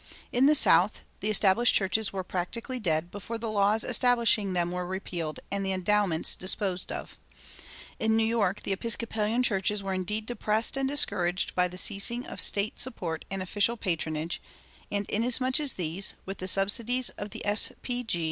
In 0.31 0.47
the 0.47 0.55
South 0.55 1.01
the 1.19 1.29
established 1.29 1.75
churches 1.75 2.11
were 2.11 2.23
practically 2.23 2.79
dead 2.79 3.11
before 3.11 3.37
the 3.37 3.51
laws 3.51 3.83
establishing 3.83 4.53
them 4.53 4.71
were 4.71 4.83
repealed 4.87 5.39
and 5.51 5.63
the 5.63 5.73
endowments 5.73 6.33
disposed 6.33 6.91
of. 6.91 7.19
In 7.99 8.15
New 8.17 8.25
York 8.25 8.63
the 8.63 8.73
Episcopalian 8.73 9.43
churches 9.43 9.83
were 9.83 9.93
indeed 9.93 10.25
depressed 10.25 10.75
and 10.75 10.89
discouraged 10.89 11.53
by 11.53 11.67
the 11.67 11.77
ceasing 11.77 12.25
of 12.25 12.41
State 12.41 12.79
support 12.79 13.25
and 13.29 13.43
official 13.43 13.77
patronage; 13.77 14.41
and 14.91 15.07
inasmuch 15.07 15.59
as 15.59 15.73
these, 15.73 16.15
with 16.25 16.39
the 16.39 16.47
subsidies 16.47 17.09
of 17.11 17.29
the 17.29 17.45
"S. 17.45 17.71
P. 17.83 18.03
G. 18.03 18.19